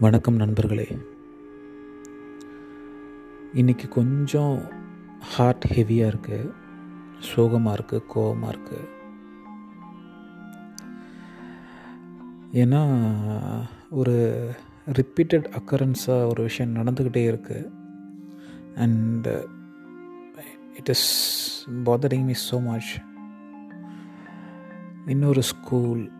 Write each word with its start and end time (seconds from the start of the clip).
வணக்கம் 0.00 0.36
நண்பர்களே. 0.36 0.98
இன்றைக்கி 3.54 3.88
கொஞ்சம் 3.88 4.58
ஹார்ட் 5.20 5.66
ஹெவியாக 5.66 6.10
இருக்குது 6.10 6.52
சோகமாக 7.20 7.74
இருக்குது 7.74 8.06
கோபமாக 8.06 8.52
இருக்குது 8.52 8.86
ஏன்னா 12.52 12.82
ஒரு 13.90 14.14
ரிப்பீட்டட் 14.92 15.48
அக்கரன்ஸாக 15.54 16.26
ஒரு 16.26 16.42
விஷயம் 16.42 16.76
நடந்துக்கிட்டே 16.76 17.24
இருக்குது 17.32 17.70
and 18.76 19.28
it 20.76 20.88
is 20.88 21.08
bothering 21.84 22.24
me 22.24 22.32
so 22.32 22.62
much 22.62 22.92
இன்னொரு 25.06 25.42
ஸ்கூல் 25.42 26.10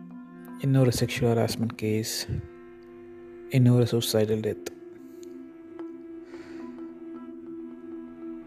இன்னொரு 0.59 0.91
செக்ஷுவல் 0.99 1.33
ஹராஸ்மெண்ட் 1.33 1.75
கேஸ் 1.75 2.15
இன்னொரு 3.57 3.85
சூசைடல் 3.91 4.41
டெத் 4.45 4.67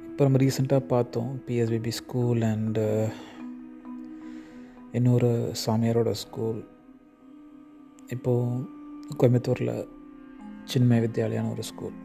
இப்போ 0.08 0.24
நம்ம 0.24 0.38
ரீசெண்டாக 0.42 0.80
பார்த்தோம். 0.92 1.30
பிஎஸ்பிபி 1.46 1.88
ஸ்கூல் 1.88 2.40
அண்டு 2.40 2.84
இன்னொரு 4.92 5.30
சாமியாரோட 5.64 6.10
ஸ்கூல் 6.10 6.60
இப்போது 8.06 8.68
கோயம்புத்தூரில் 9.18 9.72
சின்மய 10.74 11.02
வித்யாலயான 11.06 11.50
ஒரு 11.50 11.62
ஸ்கூல் 11.62 11.98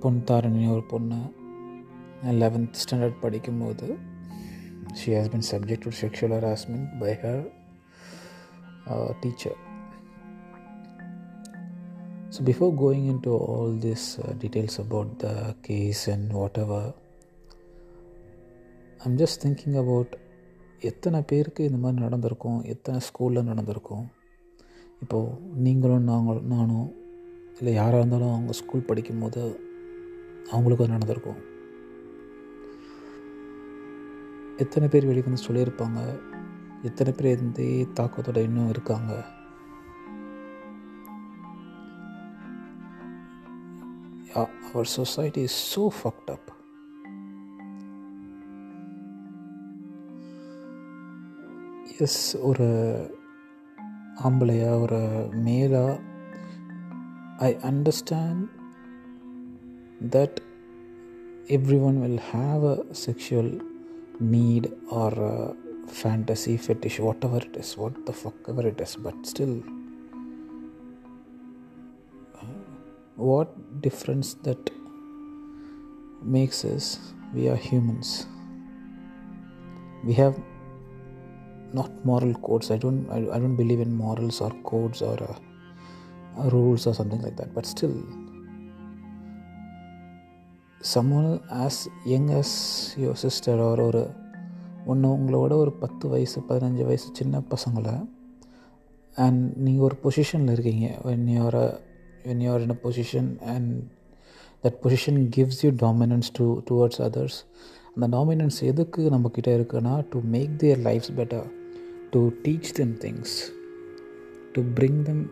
பொன் 0.00 0.22
தாரணி 0.26 0.72
ஒரு 0.72 0.84
பொண்ணு. 0.94 1.20
லெவன்த் 2.42 2.82
ஸ்டாண்டர்ட் 2.82 3.20
படிக்கும்போது 3.20 3.96
she 4.92 5.12
has 5.12 5.32
been 5.36 5.48
subject 5.52 5.86
to 5.86 5.96
sexual 6.02 6.38
harassment 6.38 6.92
by 6.98 7.14
her 7.24 7.42
uh, 8.86 9.12
teacher. 9.20 9.56
So, 12.30 12.44
before 12.44 12.72
going 12.72 13.06
into 13.06 13.30
all 13.30 13.72
these 13.72 14.18
uh, 14.18 14.32
details 14.34 14.78
about 14.78 15.18
the 15.18 15.54
case 15.62 16.06
and 16.06 16.32
whatever, 16.32 16.94
I'm 19.00 19.16
just 19.16 19.42
thinking 19.42 19.76
about 19.76 20.10
எத்தனை 20.82 21.18
பேருக்கு 21.22 21.62
இந்த 21.64 21.78
மாதிரி 21.78 22.02
நடந்திருக்கும் 22.02 22.60
எத்தனை 22.64 22.98
ஸ்கூலில் 23.00 23.48
நடந்திருக்கும் 23.48 24.04
இப்போது 25.02 25.34
நீங்களும் 25.56 26.04
நாங்கள் 26.04 26.40
நானும் 26.44 26.88
இல்லை 27.58 27.74
யாராக 27.74 27.98
இருந்தாலும் 27.98 28.32
அவங்க 28.32 28.52
ஸ்கூல் 28.52 28.86
படிக்கும்போது 28.86 29.42
அவங்களுக்கும் 30.52 30.86
அது 30.86 30.96
நடந்திருக்கும் 30.96 31.40
எத்தனை 34.58 34.88
பேர் 34.88 35.08
வெளியே 35.08 35.24
வந்து 35.26 35.46
சொல்லியிருப்பாங்க 35.46 36.00
எத்தனை 36.82 37.12
பேர் 37.12 37.42
இந்த 37.42 37.62
தாக்கத்தோட 37.94 38.38
இன்னும் 38.42 38.68
இருக்காங்க? 38.68 39.12
அவர் 44.34 44.88
society 44.94 45.40
is 45.40 45.58
so 45.72 45.84
fucked 45.96 46.30
up 46.30 46.50
as 51.98 52.22
ஒரு 52.40 52.68
ஆம்பளையா 54.24 54.70
ஒரு 54.80 55.00
மேலா 55.40 55.84
I 57.38 57.50
understand 57.70 58.44
that 60.14 60.38
everyone 61.80 61.98
will 62.00 62.22
have 62.32 62.64
a 62.66 62.78
sexual 63.06 63.52
need 64.32 64.64
or 64.92 65.12
uh, 65.26 65.52
fantasy 65.90 66.56
fetish 66.56 66.98
whatever 67.00 67.38
it 67.38 67.56
is 67.56 67.76
what 67.76 67.94
the 68.06 68.12
fuck 68.12 68.34
ever 68.48 68.66
it 68.66 68.80
is 68.80 68.96
but 68.96 69.14
still 69.26 69.54
uh, 72.40 72.56
what 73.16 73.48
difference 73.82 74.34
that 74.34 74.70
makes 76.22 76.64
us 76.64 76.98
we 77.32 77.48
are 77.48 77.56
humans. 77.56 78.26
We 80.04 80.14
have 80.14 80.36
not 81.72 81.90
moral 82.04 82.34
codes. 82.34 82.70
I 82.70 82.78
don't 82.78 83.08
i, 83.10 83.20
don't 83.20 83.54
believe 83.54 83.80
in 83.80 83.94
morals 83.94 84.40
or 84.40 84.50
codes 84.64 85.02
or 85.02 85.16
uh, 85.22 86.48
rules 86.50 86.86
or 86.86 86.94
something 86.94 87.20
like 87.22 87.36
that 87.36 87.54
but 87.54 87.66
still 87.66 88.02
someone 90.80 91.40
as 91.52 91.88
young 92.04 92.30
as 92.30 92.94
your 92.96 93.14
sister 93.14 93.52
or 93.52 93.80
ஒரு 93.80 94.19
ஒன்று 94.90 95.08
உங்களோட 95.16 95.52
ஒரு 95.62 95.72
பத்து 95.82 96.08
வயசு 96.08 96.40
பதினஞ்சு 96.48 96.84
வயசு 96.84 97.08
சின்ன 97.12 97.42
பசங்களை 97.54 97.94
அண்ட் 99.14 99.42
நீங்கள் 99.56 99.86
ஒரு 99.86 99.96
பொசிஷனில் 100.04 100.52
இருக்கீங்க. 100.52 100.86
When 101.04 101.26
you're 101.36 101.60
when 102.28 102.42
you're 102.46 102.64
in 102.66 102.70
a 102.70 102.78
position 102.82 103.30
and 103.54 103.70
that 104.62 104.78
position 104.82 105.20
gives 105.36 105.62
you 105.62 105.70
dominance 105.82 106.30
to 106.32 106.46
towards 106.70 107.00
others 107.06 107.38
அந்த 107.96 108.06
டாமினன்ஸ் 108.16 108.58
எதுக்கு 108.62 109.02
நம்மக்கிட்ட 109.10 109.50
இருக்குன்னா 109.50 109.94
to 110.10 110.20
make 110.34 110.50
their 110.58 110.82
lives 110.88 111.12
better 111.16 111.48
to 112.10 112.20
teach 112.44 112.70
them 112.74 112.94
things 112.98 113.34
to 114.52 114.62
bring 114.74 115.02
them 115.02 115.22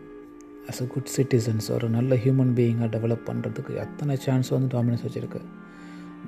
as 0.69 0.81
a 0.81 0.85
good 0.85 1.09
citizens 1.17 1.67
ஒரு 1.71 1.89
நல்ல 1.89 2.15
human 2.15 2.53
பீயிங்காக 2.57 2.89
develop 2.95 3.25
பண்ணுறதுக்கு 3.29 3.75
அத்தனை 3.77 4.15
chance 4.15 4.49
வந்து 4.49 4.69
dominance 4.77 5.05
வச்சுருக்கு? 5.07 5.41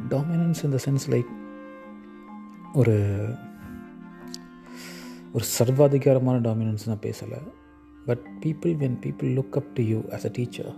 டாமினன்ஸ் 0.09 0.61
இந்த 0.63 0.77
சென்ஸ் 0.85 1.05
லைக் 1.09 1.31
ஒரு 2.73 3.27
ஒரு 5.33 5.45
சர்வாதிகாரமான 5.59 6.37
டாமினன்ஸ் 6.41 6.87
நான் 6.87 7.01
பேசலை. 7.01 7.39
But 8.05 8.21
people 8.45 8.75
when 8.83 8.97
people 9.01 9.33
look 9.37 9.51
up 9.51 9.73
to 9.73 9.83
you 9.83 9.97
as 9.97 10.25
a 10.25 10.29
teacher 10.33 10.73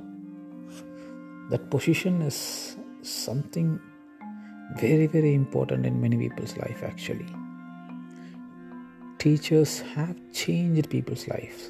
that 1.49 1.65
position 1.71 2.25
is 2.25 2.75
something 3.01 3.77
very 4.75 5.07
very 5.15 5.31
important 5.39 5.85
in 5.85 6.01
many 6.01 6.21
people's 6.23 6.55
life 6.57 6.81
actually 6.81 7.29
teachers 9.23 9.75
have 9.95 10.15
change 10.45 10.81
people's 10.89 11.27
life 11.27 11.61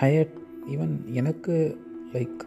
higher 0.00 0.30
even 0.70 1.04
எனக்கு 1.04 1.78
like 2.12 2.40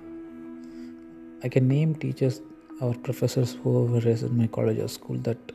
I 1.41 1.50
can 1.56 1.66
name 1.66 1.96
teachers 2.03 2.41
our 2.81 2.96
professors 3.03 3.52
who 3.53 3.72
were 3.86 4.08
in 4.08 4.38
my 4.38 4.47
college 4.47 4.80
or 4.80 4.90
school 4.90 5.18
that 5.18 5.53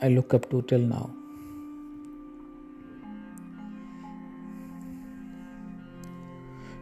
I 0.00 0.08
look 0.08 0.34
up 0.34 0.44
to 0.50 0.62
till 0.66 0.86
now. 0.88 1.06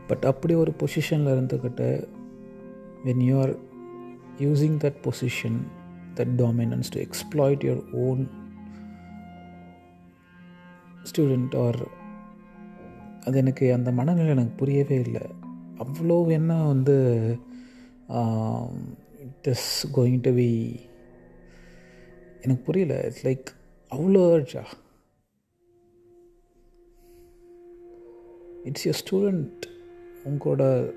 But 0.07 0.25
அப்படி 0.25 0.55
ஒரு 0.55 0.73
பொசிஷனில் 0.79 1.31
இருந்துக்கிட்டு 1.35 1.87
when 3.05 3.23
you 3.23 3.37
are 3.41 3.53
using 4.39 4.77
that 4.85 4.99
position 5.05 5.59
that 6.15 6.35
dominance 6.37 6.91
to 6.91 6.99
exploit 7.01 7.65
your 7.69 7.83
own 7.93 8.23
student 11.11 11.57
or 11.67 11.81
அது 13.25 13.39
எனக்கு 13.39 13.73
அந்த 13.73 13.93
மனநிலை 13.93 14.31
எனக்கு 14.31 14.55
புரியவே 14.57 14.99
இல்லை 14.99 15.23
அவ்வளோ 15.79 16.19
என்ன 16.29 16.63
வந்து 16.65 16.97
it 19.21 19.49
is 19.49 19.87
going 19.97 20.21
to 20.21 20.33
be 20.35 20.51
எனக்கு 22.43 22.63
புரியல. 22.63 23.05
இட்ஸ் 23.07 23.27
லைக் 23.27 23.47
அவ்வளோ 23.93 24.23
அர்ஜா 24.37 24.65
இட்ஸ் 28.65 28.87
எ 28.87 28.93
ஸ்டூடெண்ட் 28.93 29.65
உங்களோட 30.25 30.93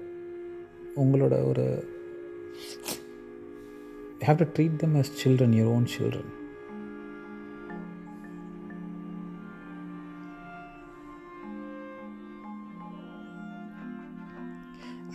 உங்களோட 0.95 1.47
ஒரு 1.47 1.65
have 4.25 4.37
to 4.37 4.45
treat 4.55 4.75
them 4.75 4.95
as 4.95 5.11
children 5.23 5.55
your 5.57 5.73
own 5.75 5.85
children 5.97 6.31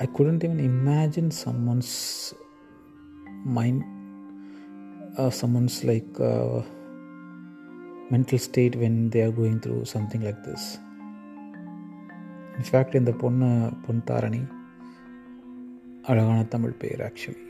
I 0.02 0.06
couldn't 0.06 0.42
even 0.44 0.60
imagine 0.60 1.28
someone's 1.44 1.90
mind, 3.48 3.82
uh, 5.18 5.30
someone's 5.30 5.76
like 5.84 6.12
uh, 6.20 6.62
mental 8.10 8.38
state 8.38 8.74
when 8.76 9.10
they 9.10 9.22
are 9.22 9.30
going 9.32 9.60
through 9.60 9.82
something 9.94 10.24
like 10.24 10.42
this. 10.44 10.64
In fact 12.58 12.94
இந்த 12.94 13.12
பொண்ணு 13.12 13.46
பொன் 13.86 14.02
தாரணி 14.06 14.40
அழகான 16.02 16.44
தமிழ் 16.44 16.78
பேர் 16.78 17.02
actually 17.06 17.46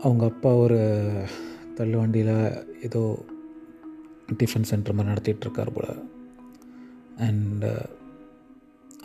அவங்க 0.00 0.24
அப்பா 0.24 0.50
ஒரு 0.54 0.80
தள்ளுவண்டியில் 1.76 2.36
ஏதோ 2.82 3.02
tiffin 4.32 4.68
centre 4.70 4.94
மாதிரி 4.94 5.12
நடத்திட்டுருக்கார் 5.12 5.74
போல் 5.74 5.94
and 7.16 7.64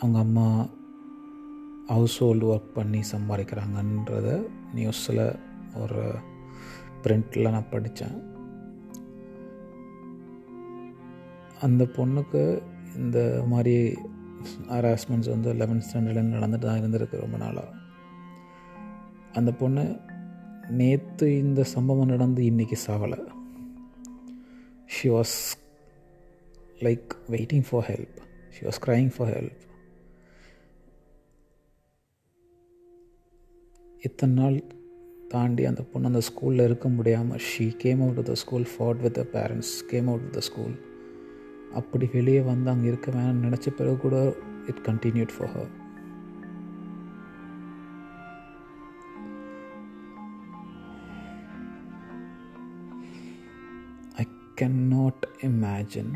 அவங்க 0.00 0.18
அம்மா 0.18 0.46
ஹவுஸ் 1.86 2.16
ஹோல்டு 2.22 2.46
ஒர்க் 2.50 2.74
பண்ணி 2.74 3.00
சம்பாதிக்கிறாங்கன்றத 3.12 4.28
நியூஸில் 4.74 5.24
ஒரு 5.74 6.02
பிரிண்டில் 7.02 7.50
நான் 7.50 7.70
படித்தேன் 7.70 8.16
அந்த 11.60 11.84
பொண்ணுக்கு 11.96 12.42
இந்த 12.96 13.18
மாதிரி 13.46 13.76
ஹராஸ்மெண்ட்ஸ் 14.68 15.28
வந்து 15.28 15.50
லெவன்த் 15.54 15.86
ஸ்டாண்டர்டில் 15.88 16.34
நடந்துட்டு 16.36 16.66
தான் 16.66 16.80
இருந்திருக்கு 16.80 17.18
ரொம்ப 17.18 17.36
நாளாக 17.36 17.76
அந்த 19.32 19.50
பொண்ணு 19.52 19.84
நேற்று 20.70 21.26
இந்த 21.38 21.62
சம்பவம் 21.64 22.06
நடந்து 22.06 22.42
இன்றைக்கி 22.42 22.78
சாவலை 22.86 23.20
she 24.86 25.08
was 25.08 25.36
like 26.80 27.10
waiting 27.30 27.66
for 27.70 27.86
help 27.88 28.18
she 28.50 28.62
was 28.66 28.80
crying 28.86 29.10
for 29.16 29.32
help 29.32 29.66
இத்தனை 34.02 34.34
நாள் 34.34 34.54
தாண்டி 35.28 35.64
அந்த 35.64 35.82
பொண்ணு 35.82 36.08
அந்த 36.08 36.20
ஸ்கூலில் 36.20 36.64
இருக்க 36.64 36.88
முடியாமல் 36.88 37.42
she 37.48 37.64
came 37.76 38.00
out 38.00 38.20
the 38.22 38.34
school 38.34 38.64
fought 38.70 39.00
with 39.00 39.14
the 39.14 39.24
parents 39.32 39.72
came 39.86 40.06
out 40.06 40.30
the 40.30 40.40
school 40.40 40.76
அப்படி 41.72 42.06
வெளியே 42.12 42.40
வந்து 42.40 42.70
அங்கே 42.70 42.88
இருக்க 42.88 43.10
வேணும்னு 43.10 43.46
நினச்ச 43.48 43.70
பிறகு 43.70 43.96
கூட 43.96 44.16
it 44.66 44.80
continued 44.88 45.34
for 45.36 45.50
her 45.54 45.70
I 54.14 54.26
can 54.54 54.68
not 54.94 55.26
imagine 55.42 56.12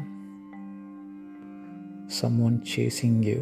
some 2.06 2.32
someone 2.34 2.56
chasing 2.64 3.18
you 3.22 3.38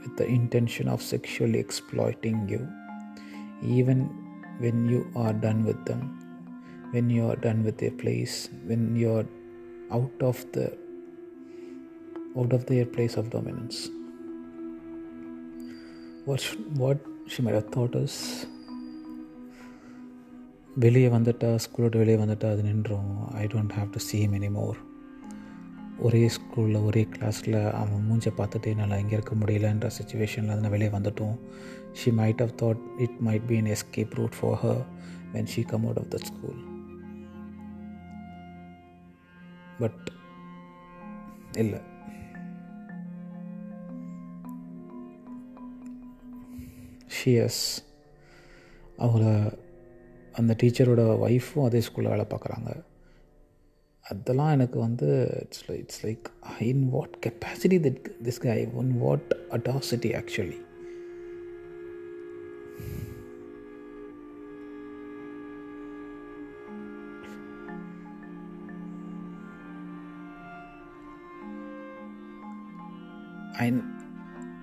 with 0.00 0.16
the 0.16 0.26
intention 0.30 0.88
of 0.88 1.00
sexually 1.04 1.58
exploiting 1.58 2.38
you, 2.48 2.60
even 3.79 3.99
when 4.59 4.89
you 4.89 5.01
are 5.15 5.33
done 5.33 5.63
with 5.63 5.85
them, 5.85 6.01
when 6.91 7.09
you 7.09 7.23
are 7.27 7.35
done 7.47 7.63
with 7.63 7.77
their 7.77 7.95
place, 8.03 8.49
when 8.65 8.95
you 8.95 9.09
are 9.17 9.27
out 9.91 10.19
of 10.21 10.45
the 10.53 10.67
out 12.37 12.53
of 12.53 12.65
their 12.65 12.85
place 12.85 13.15
of 13.17 13.29
dominance. 13.29 13.77
What 16.25 16.39
sh- 16.39 16.61
what 16.83 16.99
she 17.27 17.41
might 17.41 17.55
have 17.55 17.69
thought 17.69 17.95
is 17.95 18.15
வெளியே 20.83 21.07
வந்துட்டா 21.07 21.47
ஸ்கூலோட 21.63 21.95
வெளியே 21.97 22.17
வந்துட்டா 22.21 22.49
அது 22.53 22.61
நின்றோம் 22.67 23.09
I 23.41 23.45
don't 23.53 23.73
have 23.77 23.89
to 23.95 23.99
see 24.07 24.19
him 24.23 24.33
anymore 24.39 24.75
ஒரே 25.98 26.30
ஸ்கூலில் 26.34 26.84
ஒரே 26.84 27.08
கிளாஸில் 27.12 27.70
அவன் 27.70 28.06
மூஞ்சை 28.08 28.30
பார்த்துட்டு 28.36 28.66
என்னால் 28.66 28.98
இங்கே 28.98 29.12
இருக்க 29.12 29.34
முடியலன்ற 29.34 29.90
சுச்சுவேஷனில் 29.98 30.52
இருந்து 30.54 30.70
வெளியே 30.70 30.90
வந்துட்டோம். 30.90 31.38
She 31.92 32.10
might 32.10 32.42
have 32.42 32.54
thought 32.62 32.82
it 32.98 33.18
might 33.26 33.46
be 33.46 33.56
an 33.56 33.70
escape 33.74 34.14
route 34.14 34.38
for 34.40 34.58
her 34.62 34.84
when 35.34 35.46
she 35.56 35.62
come 35.62 35.84
out 35.84 35.98
of 35.98 36.10
that 36.10 36.28
school 36.30 36.62
but 39.78 40.10
இல்லை. 41.56 41.80
ஷியஸ் 47.16 47.62
அவங்கள 48.98 49.58
அந்த 50.32 50.56
டீச்சரோட 50.62 51.02
ஒய்ஃபும் 51.26 51.64
அதே 51.64 51.82
ஸ்கூலில் 51.86 52.08
வேலை 52.08 52.26
பார்க்குறாங்க. 52.28 52.70
அதெல்லாம் 54.08 54.52
எனக்கு 54.52 54.78
வந்து 54.78 55.08
it's 55.42 55.64
like 55.70 55.80
it's 55.80 56.04
like 56.06 56.26
in 56.60 56.86
what 56.88 57.16
capacity 57.26 57.78
that 57.86 58.06
this 58.24 58.40
guy 58.40 58.56
in 58.60 58.94
what 58.98 59.28
audacity 59.50 60.12
actually 60.20 60.60
I 73.58 73.95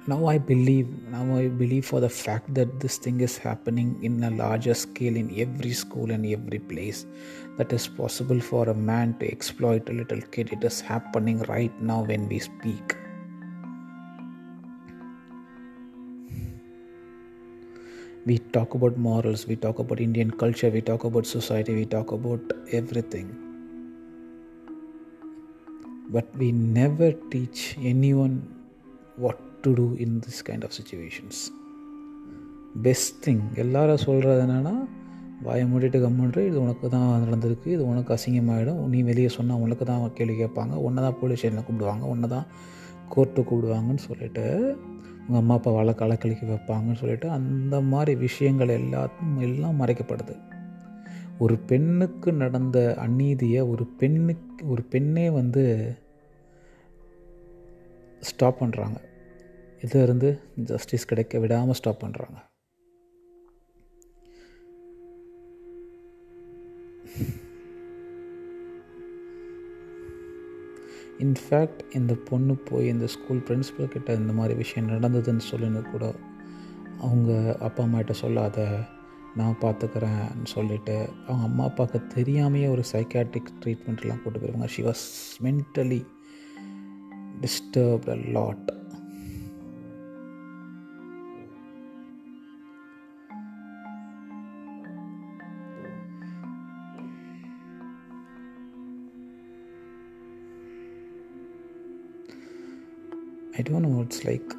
now 0.06 0.26
I 0.26 0.38
believe 0.38 0.88
now 1.10 1.38
I 1.38 1.48
believe 1.48 1.86
for 1.86 2.02
the 2.02 2.10
fact 2.10 2.54
that 2.56 2.80
this 2.82 2.98
thing 2.98 3.22
is 3.22 3.38
happening 3.38 3.98
in 4.04 4.24
a 4.24 4.32
larger 4.32 4.74
scale 4.74 5.16
in 5.16 5.30
every 5.40 5.72
school 5.72 6.12
and 6.12 6.26
every 6.26 6.60
place. 6.60 7.06
That 7.58 7.72
is 7.72 7.88
possible 7.88 8.42
for 8.42 8.68
a 8.68 8.74
man 8.74 9.14
to 9.20 9.32
exploit 9.32 9.88
a 9.88 9.94
little 9.94 10.20
kid. 10.20 10.52
It 10.52 10.64
is 10.64 10.82
happening 10.82 11.40
right 11.44 11.72
now 11.82 12.02
when 12.04 12.28
we 12.28 12.40
speak. 12.40 12.98
We 18.26 18.40
talk 18.58 18.74
about 18.74 18.98
morals 18.98 19.48
we 19.48 19.56
talk 19.56 19.80
about 19.80 20.00
indian 20.00 20.32
culture 20.32 20.70
we 20.70 20.82
talk 20.82 21.04
about 21.04 21.26
society 21.26 21.76
we 21.76 21.86
talk 21.86 22.12
about 22.12 22.42
everything. 22.72 23.32
But 26.10 26.36
we 26.36 26.52
never 26.52 27.14
teach 27.32 27.78
anyone 27.80 28.38
what 29.16 29.40
to 29.64 29.74
do 29.74 29.96
in 29.98 30.20
this 30.20 30.44
kind 30.50 30.64
of 30.64 30.76
situations 30.78 31.40
best 32.82 33.28
thing 33.28 33.44
எல்லாரும் 33.56 33.98
சொல்கிறது 33.98 34.42
என்னென்னா 34.42 34.76
வாயை 35.42 35.66
மூடிட்டு 35.66 36.00
கம்முன்ற 36.00 36.46
இது 36.46 36.62
உனக்கு 36.62 36.90
தான் 36.90 37.24
நடந்திருக்கு 37.24 37.66
இது 37.66 37.86
உனக்கு 37.86 38.14
அசிங்கமாகிடும் 38.14 38.88
நீ 38.88 39.02
வெளியே 39.02 39.28
சொன்னால் 39.28 39.58
உனக்கு 39.58 39.86
தான் 39.86 40.12
கேள்வி 40.12 40.36
கேட்பாங்க 40.36 40.82
ஒன்றை 40.82 41.04
தான் 41.04 41.18
போலீஸ் 41.22 41.40
ஸ்டேஷனில் 41.40 41.66
கூப்பிடுவாங்க 41.66 42.08
ஒன்றை 42.08 42.30
தான் 42.30 42.46
கோர்ட்டு 43.10 43.42
கூப்பிடுவாங்கன்னு 43.42 43.98
சொல்லிட்டு 43.98 44.46
உங்கள் 45.28 45.42
அம்மா 45.42 45.54
அப்பா 45.54 45.72
வழக்கு 45.72 46.06
கலக்கழிக்க 46.06 46.46
வைப்பாங்கன்னு 46.46 46.94
சொல்லிட்டு 46.94 47.30
அந்த 47.30 47.82
மாதிரி 47.82 48.16
விஷயங்கள் 48.16 48.68
எல்லாத்தையும் 48.68 49.42
எல்லாம் 49.42 49.82
மறைக்கப்படுது. 49.82 50.36
ஒரு 51.40 51.58
பெண்ணுக்கு 51.58 52.32
நடந்த 52.34 52.96
அநீதியை 53.00 53.62
ஒரு 53.62 53.86
பெண்ணுக்கு 54.00 54.70
ஒரு 54.70 54.84
பெண்ணே 54.90 55.30
வந்து 55.30 55.64
ஸ்டாப் 58.22 58.62
பண்ணுறாங்க 58.62 58.98
இதிலிருந்து 59.84 60.40
ஜஸ்டிஸ் 60.56 61.06
கிடைக்க 61.06 61.40
விடாமல் 61.40 61.74
ஸ்டாப் 61.74 62.04
பண்ணுறாங்க 62.04 62.52
இன்ஃபேக்ட் 71.20 71.96
இந்த 71.96 72.14
பொண்ணு 72.16 72.56
போய் 72.56 72.88
இந்த 72.88 73.08
ஸ்கூல் 73.08 73.38
பிரின்ஸிபல் 73.38 73.88
கிட்ட 73.88 74.14
இந்த 74.14 74.34
மாதிரி 74.34 74.54
விஷயம் 74.54 74.90
நடந்ததுன்னு 74.90 75.40
சொல்லினு 75.52 75.92
கூட 75.92 76.16
அவங்க 77.00 77.58
அப்பா 77.60 77.84
அம்மாட்ட 77.84 78.12
சொல்லாத 78.12 78.84
நான் 79.36 79.58
பார்த்துக்கிறேன்னு 79.62 80.44
சொல்லிட்டு 80.44 81.10
அவங்க 81.28 81.44
அம்மா 81.44 81.64
அப்பாவுக்கு 81.64 82.22
தெரியாமையே 82.22 82.70
ஒரு 82.70 82.84
சைக்காட்ரிக் 82.92 83.54
ட்ரீட்மெண்ட்லாம் 83.66 84.22
கூட்டு 84.22 84.40
போயிருவாங்க. 84.40 84.68
She 84.68 84.84
was 84.84 85.02
mentally 85.44 86.06
disturb 87.42 88.10
a 88.10 88.16
lot 88.16 88.73
I 103.64 103.66
don't 103.66 103.84
know, 103.84 104.00
it's 104.06 104.22
like. 104.28 104.50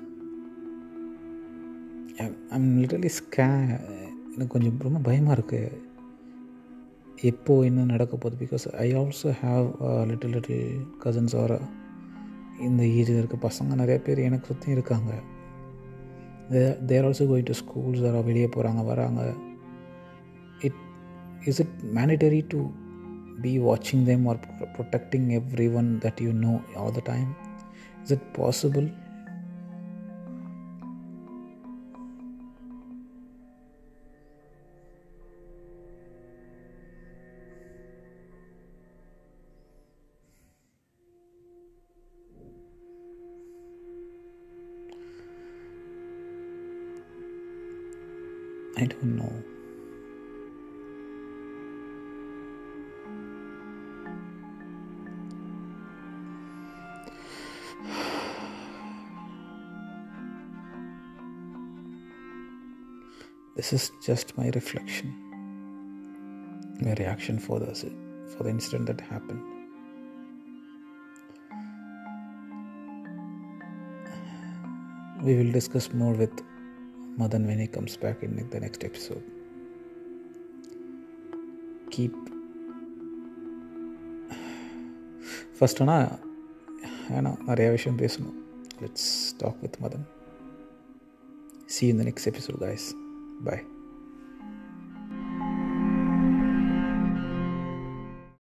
I'm 2.56 2.68
literally 2.80 3.08
scared 3.16 3.46
எனக்கு 4.34 4.52
கொஞ்சம் 4.54 4.78
ரொம்ப 4.84 4.99
பயமாக 5.08 5.34
இருக்குது 5.37 5.80
எப்போது 7.30 7.66
என்ன 7.70 7.84
நடக்க 7.90 8.14
போகுது? 8.16 8.38
Because 8.42 8.64
I 8.84 8.87
also 9.00 9.32
have 9.42 9.68
little 10.11 10.34
little 10.37 10.64
cousins 11.04 11.37
or 11.42 11.56
இந்த 12.68 12.82
ஏஜில் 12.99 13.20
இருக்க 13.20 13.38
பசங்க 13.49 13.78
நிறைய 13.82 13.99
பேர் 14.06 14.25
எனக்கு 14.28 14.50
சுற்றி 14.52 14.75
இருக்காங்க. 14.76 15.12
They're 16.88 17.06
also 17.11 17.26
going 17.32 17.49
to 17.50 17.61
schools 17.62 18.04
வர 18.08 18.25
வெளியே 18.30 18.50
போகிறாங்க 18.56 18.84
வராங்க. 18.92 19.23
It 20.68 20.82
is 21.50 21.62
it 21.64 21.78
mandatory 22.00 22.42
to 22.54 22.61
be 23.46 23.54
வாட்சிங் 23.70 24.06
them 24.12 24.26
or 24.32 24.44
protecting 24.78 25.30
everyone 25.80 25.90
that 26.06 26.23
you 26.26 26.32
know 26.46 26.54
all 26.82 26.96
the 27.00 27.02
time 27.14 27.32
is 28.04 28.14
it 28.16 28.26
possible 28.38 28.88
I 48.76 48.87
don't 48.87 49.16
know. 49.16 49.53
This 63.56 63.73
is 63.73 63.92
just 64.04 64.37
my 64.37 64.50
reflection, 64.54 65.14
my 66.80 66.94
reaction 66.94 67.38
for 67.38 67.61
the, 67.61 67.73
for 68.37 68.42
the 68.42 68.50
incident 68.50 68.87
that 68.87 69.00
happened. 69.00 69.42
We 75.23 75.37
will 75.37 75.52
discuss 75.52 75.92
more 75.92 76.12
with 76.12 76.32
Madan 77.16 77.46
when 77.46 77.61
he 77.61 77.68
comes 77.68 77.96
back 77.96 78.23
in 78.23 78.49
the 78.50 78.61
next 78.61 78.84
episode. 78.84 79.23
Keep 81.90 82.14
first 85.58 85.80
ஆனால் 85.84 86.12
வேணாம் 87.12 87.38
Let's 88.84 89.04
talk 89.40 89.56
with 89.64 89.75
Madan. 89.82 90.04
See 91.75 91.87
you 91.87 91.92
in 91.94 91.99
the 92.02 92.08
next 92.11 92.26
episode, 92.30 92.58
guys. 92.66 92.84
Bye 93.43 93.64